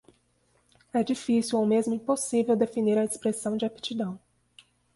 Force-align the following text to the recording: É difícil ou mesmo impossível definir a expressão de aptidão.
É 0.91 1.03
difícil 1.03 1.59
ou 1.59 1.65
mesmo 1.67 1.93
impossível 1.93 2.55
definir 2.55 2.97
a 2.97 3.05
expressão 3.05 3.55
de 3.55 3.65
aptidão. 3.67 4.19